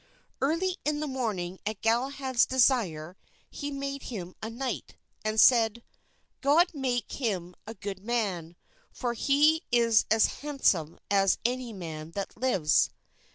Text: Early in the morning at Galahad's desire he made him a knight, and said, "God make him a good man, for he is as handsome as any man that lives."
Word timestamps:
Early 0.41 0.77
in 0.83 0.99
the 0.99 1.05
morning 1.05 1.59
at 1.63 1.81
Galahad's 1.83 2.47
desire 2.47 3.15
he 3.51 3.69
made 3.69 4.01
him 4.09 4.33
a 4.41 4.49
knight, 4.49 4.95
and 5.23 5.39
said, 5.39 5.83
"God 6.41 6.73
make 6.73 7.11
him 7.11 7.53
a 7.67 7.75
good 7.75 7.99
man, 8.03 8.55
for 8.91 9.13
he 9.13 9.61
is 9.71 10.05
as 10.09 10.25
handsome 10.41 10.97
as 11.11 11.37
any 11.45 11.71
man 11.71 12.13
that 12.13 12.35
lives." 12.35 12.89